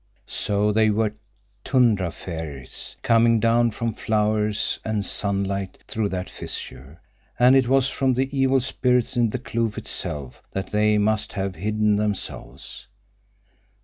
So 0.25 0.71
they 0.71 0.89
were 0.89 1.13
tundra 1.63 2.09
fairies, 2.11 2.95
coming 3.03 3.39
down 3.39 3.69
from 3.69 3.93
flowers 3.93 4.79
and 4.83 5.05
sunlight 5.05 5.77
through 5.87 6.09
that 6.09 6.27
fissure, 6.27 6.99
and 7.37 7.55
it 7.55 7.67
was 7.67 7.87
from 7.87 8.15
the 8.15 8.35
evil 8.35 8.61
spirits 8.61 9.15
in 9.15 9.29
the 9.29 9.37
kloof 9.37 9.77
itself 9.77 10.41
that 10.53 10.71
they 10.71 10.97
must 10.97 11.33
have 11.33 11.53
hidden 11.53 11.97
themselves. 11.97 12.87